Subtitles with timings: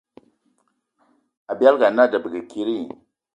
[1.51, 2.77] Abialga ana a debege kidi?